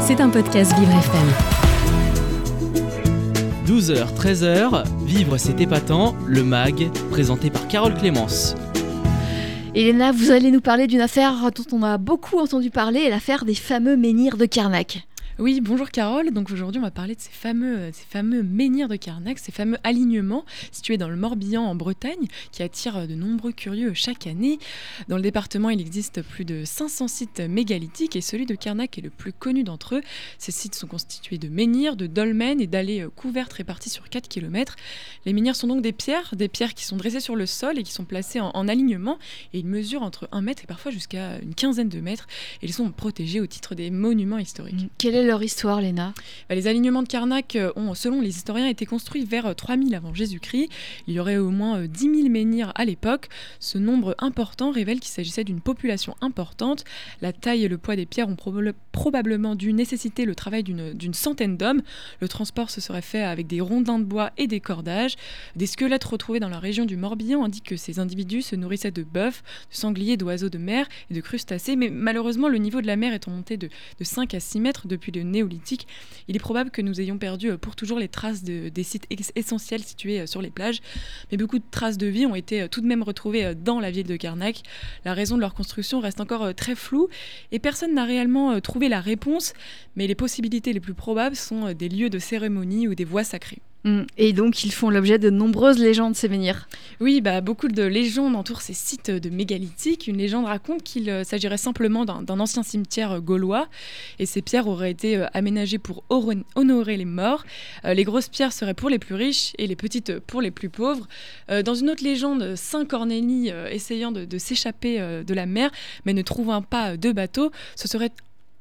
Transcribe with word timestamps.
C'est 0.00 0.20
un 0.20 0.28
podcast 0.28 0.72
Vivre 0.78 0.92
FM. 0.92 1.28
12h, 3.66 4.14
13h, 4.14 4.84
Vivre 5.04 5.38
c'est 5.38 5.60
épatant, 5.60 6.14
le 6.26 6.42
MAG, 6.42 6.90
présenté 7.10 7.50
par 7.50 7.68
Carole 7.68 7.94
Clémence. 7.94 8.56
Elena, 9.74 10.10
vous 10.10 10.30
allez 10.30 10.50
nous 10.50 10.60
parler 10.60 10.86
d'une 10.86 11.00
affaire 11.00 11.34
dont 11.54 11.76
on 11.76 11.82
a 11.82 11.96
beaucoup 11.96 12.38
entendu 12.38 12.70
parler, 12.70 13.08
l'affaire 13.08 13.44
des 13.44 13.54
fameux 13.54 13.96
menhirs 13.96 14.36
de 14.36 14.46
Carnac. 14.46 15.06
Oui, 15.40 15.62
bonjour 15.62 15.90
Carole. 15.90 16.32
Donc 16.32 16.50
aujourd'hui, 16.50 16.80
on 16.80 16.82
va 16.82 16.90
parler 16.90 17.14
de 17.14 17.20
ces 17.20 17.30
fameux, 17.30 17.78
euh, 17.78 17.90
ces 17.94 18.04
fameux 18.04 18.42
menhirs 18.42 18.88
de 18.88 18.96
Carnac, 18.96 19.38
ces 19.38 19.52
fameux 19.52 19.78
alignements 19.84 20.44
situés 20.70 20.98
dans 20.98 21.08
le 21.08 21.16
Morbihan 21.16 21.62
en 21.62 21.74
Bretagne, 21.74 22.26
qui 22.52 22.62
attirent 22.62 22.98
euh, 22.98 23.06
de 23.06 23.14
nombreux 23.14 23.52
curieux 23.52 23.94
chaque 23.94 24.26
année. 24.26 24.58
Dans 25.08 25.16
le 25.16 25.22
département, 25.22 25.70
il 25.70 25.80
existe 25.80 26.20
plus 26.20 26.44
de 26.44 26.66
500 26.66 27.08
sites 27.08 27.40
mégalithiques 27.40 28.16
et 28.16 28.20
celui 28.20 28.44
de 28.44 28.54
Carnac 28.54 28.98
est 28.98 29.00
le 29.00 29.08
plus 29.08 29.32
connu 29.32 29.64
d'entre 29.64 29.94
eux. 29.94 30.02
Ces 30.36 30.52
sites 30.52 30.74
sont 30.74 30.86
constitués 30.86 31.38
de 31.38 31.48
menhirs, 31.48 31.96
de 31.96 32.06
dolmens 32.06 32.60
et 32.60 32.66
d'allées 32.66 33.00
euh, 33.00 33.08
couvertes 33.08 33.54
réparties 33.54 33.88
sur 33.88 34.10
4 34.10 34.28
km. 34.28 34.76
Les 35.24 35.32
menhirs 35.32 35.56
sont 35.56 35.68
donc 35.68 35.80
des 35.80 35.92
pierres, 35.92 36.34
des 36.36 36.48
pierres 36.48 36.74
qui 36.74 36.84
sont 36.84 36.98
dressées 36.98 37.20
sur 37.20 37.34
le 37.34 37.46
sol 37.46 37.78
et 37.78 37.82
qui 37.82 37.92
sont 37.92 38.04
placées 38.04 38.40
en, 38.40 38.68
alignement. 38.68 39.18
Et 39.54 39.60
ils 39.60 39.66
mesurent 39.66 40.02
entre 40.02 40.28
1 40.32 40.42
mètre 40.42 40.64
et 40.64 40.66
parfois 40.66 40.92
jusqu'à 40.92 41.38
une 41.38 41.54
quinzaine 41.54 41.88
de 41.88 42.00
mètres. 42.00 42.26
Et 42.60 42.66
ils 42.66 42.74
sont 42.74 42.90
protégés 42.90 43.40
au 43.40 43.46
titre 43.46 43.74
des 43.74 43.90
monuments 43.90 44.36
historiques. 44.36 44.90
Leur 45.30 45.44
histoire, 45.44 45.80
Léna 45.80 46.12
bah, 46.48 46.56
Les 46.56 46.66
alignements 46.66 47.04
de 47.04 47.08
Karnak 47.08 47.54
euh, 47.54 47.70
ont, 47.76 47.94
selon 47.94 48.20
les 48.20 48.30
historiens, 48.30 48.66
été 48.66 48.84
construits 48.84 49.24
vers 49.24 49.54
3000 49.54 49.94
euh, 49.94 49.96
avant 49.96 50.12
Jésus-Christ. 50.12 50.68
Il 51.06 51.14
y 51.14 51.20
aurait 51.20 51.36
au 51.36 51.50
moins 51.50 51.86
10 51.86 52.08
euh, 52.08 52.14
000 52.22 52.28
menhirs 52.28 52.72
à 52.74 52.84
l'époque. 52.84 53.28
Ce 53.60 53.78
nombre 53.78 54.16
important 54.18 54.72
révèle 54.72 54.98
qu'il 54.98 55.12
s'agissait 55.12 55.44
d'une 55.44 55.60
population 55.60 56.16
importante. 56.20 56.84
La 57.22 57.32
taille 57.32 57.64
et 57.64 57.68
le 57.68 57.78
poids 57.78 57.94
des 57.94 58.06
pierres 58.06 58.28
ont 58.28 58.36
probablement 58.90 59.54
dû 59.54 59.72
nécessiter 59.72 60.24
le 60.24 60.34
travail 60.34 60.64
d'une 60.64 61.14
centaine 61.14 61.56
d'hommes. 61.56 61.82
Le 62.20 62.26
transport 62.26 62.68
se 62.68 62.80
serait 62.80 63.00
fait 63.00 63.22
avec 63.22 63.46
des 63.46 63.60
rondins 63.60 64.00
de 64.00 64.04
bois 64.04 64.32
et 64.36 64.48
des 64.48 64.58
cordages. 64.58 65.14
Des 65.54 65.66
squelettes 65.66 66.02
retrouvés 66.02 66.40
dans 66.40 66.48
la 66.48 66.58
région 66.58 66.86
du 66.86 66.96
Morbihan 66.96 67.44
indiquent 67.44 67.68
que 67.68 67.76
ces 67.76 68.00
individus 68.00 68.42
se 68.42 68.56
nourrissaient 68.56 68.90
de 68.90 69.04
bœufs, 69.04 69.42
de 69.70 69.76
sangliers, 69.76 70.16
d'oiseaux 70.16 70.48
de 70.48 70.58
mer 70.58 70.88
et 71.08 71.14
de 71.14 71.20
crustacés. 71.20 71.76
Mais 71.76 71.88
malheureusement, 71.88 72.48
le 72.48 72.58
niveau 72.58 72.80
de 72.80 72.88
la 72.88 72.96
mer 72.96 73.14
étant 73.14 73.30
monté 73.30 73.56
de, 73.56 73.68
de 73.68 74.04
5 74.04 74.34
à 74.34 74.40
6 74.40 74.58
mètres 74.58 74.88
depuis 74.88 75.12
le 75.12 75.19
néolithique, 75.22 75.86
il 76.28 76.36
est 76.36 76.40
probable 76.40 76.70
que 76.70 76.82
nous 76.82 77.00
ayons 77.00 77.18
perdu 77.18 77.50
euh, 77.50 77.58
pour 77.58 77.76
toujours 77.76 77.98
les 77.98 78.08
traces 78.08 78.42
des 78.42 78.82
sites 78.82 79.06
essentiels 79.36 79.82
situés 79.82 80.20
euh, 80.20 80.26
sur 80.26 80.42
les 80.42 80.50
plages. 80.50 80.80
Mais 81.30 81.36
beaucoup 81.36 81.58
de 81.58 81.64
traces 81.70 81.98
de 81.98 82.06
vie 82.06 82.26
ont 82.26 82.34
été 82.34 82.62
euh, 82.62 82.68
tout 82.68 82.80
de 82.80 82.86
même 82.86 83.02
retrouvées 83.02 83.54
dans 83.54 83.80
la 83.80 83.90
ville 83.90 84.06
de 84.06 84.16
Karnak. 84.16 84.62
La 85.04 85.14
raison 85.14 85.36
de 85.36 85.40
leur 85.40 85.54
construction 85.54 86.00
reste 86.00 86.20
encore 86.20 86.54
très 86.54 86.74
floue 86.74 87.08
et 87.52 87.58
personne 87.58 87.94
n'a 87.94 88.04
réellement 88.04 88.60
trouvé 88.60 88.88
la 88.88 89.00
réponse, 89.00 89.54
mais 89.96 90.06
les 90.06 90.14
possibilités 90.14 90.72
les 90.72 90.80
plus 90.80 90.94
probables 90.94 91.36
sont 91.36 91.72
des 91.72 91.88
lieux 91.88 92.10
de 92.10 92.18
cérémonie 92.18 92.88
ou 92.88 92.94
des 92.94 93.04
voies 93.04 93.24
sacrées. 93.24 93.60
Mm. 93.84 94.02
Et 94.18 94.32
donc, 94.32 94.64
ils 94.64 94.72
font 94.72 94.90
l'objet 94.90 95.18
de 95.18 95.30
nombreuses 95.30 95.78
légendes, 95.78 96.14
menhirs. 96.28 96.68
Oui, 97.00 97.20
bah, 97.20 97.40
beaucoup 97.40 97.68
de 97.68 97.82
légendes 97.82 98.36
entourent 98.36 98.60
ces 98.60 98.74
sites 98.74 99.10
de 99.10 99.30
mégalithiques. 99.30 100.06
Une 100.06 100.18
légende 100.18 100.44
raconte 100.44 100.82
qu'il 100.82 101.08
euh, 101.08 101.24
s'agirait 101.24 101.56
simplement 101.56 102.04
d'un 102.04 102.40
ancien 102.40 102.62
cimetière 102.62 103.12
euh, 103.12 103.20
gaulois 103.20 103.68
et 104.18 104.26
ces 104.26 104.42
pierres 104.42 104.68
auraient 104.68 104.90
été 104.90 105.16
euh, 105.16 105.26
aménagées 105.32 105.78
pour 105.78 106.04
honorer 106.10 106.96
les 106.96 107.04
morts. 107.04 107.44
les 107.84 108.04
grosses 108.04 108.28
pierres 108.28 108.52
seraient 108.52 108.74
pour 108.74 108.90
les 108.90 108.98
plus 108.98 109.14
riches 109.14 109.52
et 109.58 109.66
les 109.66 109.76
petites 109.76 110.18
pour 110.18 110.42
les 110.42 110.50
plus 110.50 110.68
pauvres. 110.68 111.06
dans 111.48 111.74
une 111.74 111.90
autre 111.90 112.04
légende, 112.04 112.54
Saint 112.56 112.84
Cornélie, 112.84 113.50
essayant 113.70 114.12
de, 114.12 114.38
s'échapper 114.38 114.98
de 114.98 115.34
la 115.34 115.46
mer, 115.46 115.70
mais 116.04 116.12
ne 116.12 116.22
trouvant 116.22 116.62
pas 116.62 116.96
de 116.96 117.12
bateau, 117.12 117.50
se 117.76 117.88
serait 117.88 118.10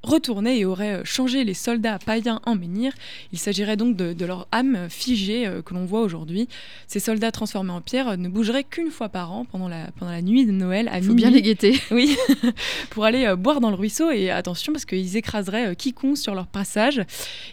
retourné 0.03 0.59
et 0.59 0.66
aurait 0.66 1.00
euh, 1.00 1.05
changé 1.05 1.44
les 1.44 1.53
soldats 1.53 2.00
païens 2.00 2.42
en 2.45 2.55
menhirs. 2.55 2.94
Il 3.33 3.39
s'agirait 3.39 3.78
donc 3.78 3.95
de, 3.95 4.25
leur 4.25 4.47
âme 4.52 4.88
figée 4.89 5.45
euh, 5.45 5.61
que 5.61 5.73
l'on 5.73 5.86
voit 5.86 6.02
aujourd'hui. 6.02 6.47
Ces 6.88 7.00
soldats 7.00 7.31
transformés 7.31 7.72
en 7.72 7.81
pierre 7.81 8.09
euh, 8.09 8.16
ne 8.16 8.30
bougeraient 8.30 8.64
qu'une 8.64 8.92
fois 8.92 9.09
par 9.09 9.32
an 9.32 9.45
pendant 9.45 9.67
la, 9.67 9.92
pendant 9.98 10.11
la 10.11 10.21
nuit 10.21 10.45
de 10.45 10.52
Noël 10.52 10.88
à 10.88 11.02
Faut 11.02 11.14
bien 11.14 11.30
les 11.30 11.42
guetter. 11.42 11.80
Oui, 11.92 12.15
pour 12.92 13.04
aller 13.04 13.33
boire 13.36 13.61
dans 13.61 13.70
le 13.70 13.76
ruisseau 13.76 14.11
et 14.11 14.30
attention 14.30 14.71
parce 14.73 14.86
qu'ils 14.86 15.17
écraseraient 15.17 15.76
quiconque 15.76 16.17
sur 16.17 16.36
leur 16.36 16.48
passage. 16.48 17.02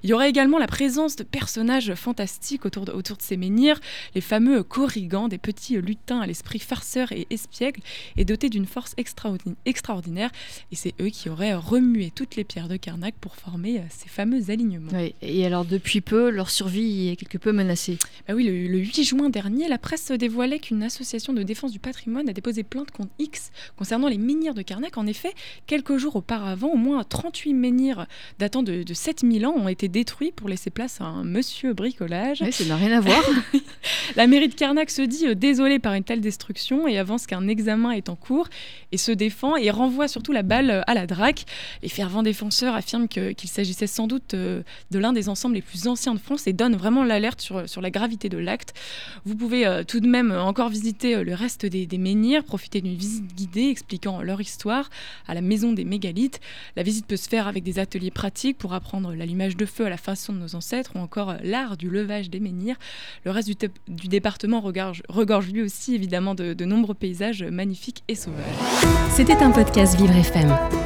Il 0.02 0.10
y 0.10 0.12
aurait 0.12 0.28
également 0.28 0.58
la 0.58 0.66
présence 0.66 1.16
de 1.16 1.24
personnages 1.24 1.94
fantastiques 1.94 2.66
autour 2.66 2.84
de, 2.84 2.92
autour 2.92 3.16
de 3.16 3.22
ces 3.22 3.36
menhirs, 3.36 3.80
les 4.14 4.20
fameux 4.20 4.62
corrigans, 4.62 5.28
des 5.28 5.38
petits 5.38 5.78
lutins 5.78 6.20
à 6.20 6.26
l'esprit 6.26 6.58
farceur 6.58 7.12
et 7.12 7.26
espiègle 7.30 7.80
et 8.16 8.24
dotés 8.24 8.50
d'une 8.50 8.66
force 8.66 8.94
extraordinaire. 9.64 10.30
Et 10.70 10.76
c'est 10.76 10.94
eux 11.00 11.08
qui 11.08 11.30
auraient 11.30 11.54
remué 11.54 12.12
toutes 12.14 12.35
les 12.36 12.44
pierres 12.44 12.68
de 12.68 12.76
Carnac 12.76 13.14
pour 13.20 13.36
former 13.36 13.78
euh, 13.78 13.82
ces 13.90 14.08
fameux 14.08 14.50
alignements. 14.50 14.92
et 15.22 15.46
alors 15.46 15.64
depuis 15.64 16.00
peu, 16.00 16.30
leur 16.30 16.50
survie 16.50 17.08
est 17.08 17.16
quelque 17.16 17.38
peu 17.38 17.52
menacée. 17.52 17.98
Bah 18.28 18.34
oui, 18.34 18.44
le, 18.44 18.78
8 18.78 19.04
juin 19.04 19.30
dernier, 19.30 19.68
la 19.68 19.78
presse 19.78 20.10
dévoilait 20.12 20.58
qu'une 20.58 20.82
association 20.82 21.32
de 21.32 21.42
défense 21.42 21.72
du 21.72 21.78
patrimoine 21.78 22.28
a 22.28 22.32
déposé 22.32 22.62
plainte 22.62 22.90
contre 22.90 23.10
X 23.18 23.50
concernant 23.76 24.08
les 24.08 24.18
menhirs 24.18 24.54
de 24.54 24.62
Carnac. 24.62 24.98
En 24.98 25.06
effet, 25.06 25.32
quelques 25.66 25.96
jours 25.96 26.16
auparavant, 26.16 26.68
au 26.68 26.76
moins 26.76 27.02
38 27.04 27.54
menhirs 27.54 28.06
datant 28.38 28.62
de, 28.62 28.84
7000 28.92 29.46
ans 29.46 29.54
ont 29.56 29.68
été 29.68 29.88
détruits 29.88 30.32
pour 30.32 30.48
laisser 30.48 30.70
place 30.70 31.00
à 31.00 31.04
un 31.04 31.24
monsieur 31.24 31.72
bricolage. 31.72 32.44
ça 32.50 32.64
n'a 32.64 32.76
rien 32.76 32.96
à 32.96 33.00
voir. 33.00 33.22
la 34.16 34.26
mairie 34.26 34.48
de 34.48 34.54
Carnac 34.54 34.90
se 34.90 35.02
dit 35.02 35.26
euh, 35.26 35.34
désolée 35.34 35.78
par 35.78 35.94
une 35.94 36.04
telle 36.04 36.20
destruction 36.20 36.86
et 36.86 36.98
avance 36.98 37.26
qu'un 37.26 37.48
examen 37.48 37.92
est 37.92 38.08
en 38.08 38.16
cours 38.16 38.48
et 38.92 38.98
se 38.98 39.12
défend 39.12 39.56
et 39.56 39.70
renvoie 39.70 40.08
surtout 40.08 40.32
la 40.32 40.42
balle 40.42 40.84
à 40.86 40.94
la 40.94 41.06
DRAC. 41.06 41.44
Les 41.82 41.88
fervents 41.88 42.22
défenseurs 42.26 42.74
affirment 42.74 43.08
qu'il 43.08 43.48
s'agissait 43.48 43.86
sans 43.86 44.06
doute 44.06 44.34
euh, 44.34 44.62
de 44.90 44.98
l'un 44.98 45.12
des 45.12 45.28
ensembles 45.28 45.54
les 45.54 45.62
plus 45.62 45.86
anciens 45.86 46.14
de 46.14 46.18
France 46.18 46.46
et 46.46 46.52
donnent 46.52 46.76
vraiment 46.76 47.04
l'alerte 47.04 47.40
sur, 47.40 47.80
la 47.80 47.90
gravité 47.90 48.28
de 48.28 48.36
l'acte. 48.36 48.74
Vous 49.24 49.36
pouvez 49.36 49.66
euh, 49.66 49.84
tout 49.84 50.00
de 50.00 50.08
même 50.08 50.32
encore 50.32 50.68
visiter 50.68 51.16
euh, 51.16 51.24
le 51.24 51.34
reste 51.34 51.64
des, 51.64 51.86
menhirs, 51.98 52.44
profiter 52.44 52.80
d'une 52.80 52.96
visite 52.96 53.34
guidée 53.34 53.68
expliquant 53.68 54.22
leur 54.22 54.40
histoire 54.40 54.90
à 55.26 55.34
la 55.34 55.40
maison 55.40 55.72
des 55.72 55.84
mégalithes. 55.84 56.40
La 56.76 56.82
visite 56.82 57.06
peut 57.06 57.16
se 57.16 57.28
faire 57.28 57.46
avec 57.46 57.62
des 57.62 57.78
ateliers 57.78 58.10
pratiques 58.10 58.58
pour 58.58 58.74
apprendre 58.74 59.14
l'allumage 59.14 59.56
de 59.56 59.64
feu 59.64 59.86
à 59.86 59.90
la 59.90 59.96
façon 59.96 60.32
de 60.32 60.38
nos 60.38 60.54
ancêtres 60.54 60.92
ou 60.96 60.98
encore 60.98 61.36
l'art 61.42 61.76
du 61.76 61.88
levage 61.88 62.28
des 62.28 62.40
menhirs. 62.40 62.76
Le 63.24 63.30
reste 63.30 63.48
du, 63.48 64.08
département 64.08 64.60
regorge, 64.60 65.52
lui 65.52 65.62
aussi 65.62 65.94
évidemment 65.94 66.34
de, 66.34 66.52
de 66.52 66.64
nombreux 66.64 66.94
paysages 66.94 67.42
magnifiques 67.44 68.02
et 68.08 68.14
sauvages. 68.14 68.42
C'était 69.10 69.36
un 69.36 69.50
podcast 69.50 69.96
Vivre 69.96 70.16
FM. 70.16 70.85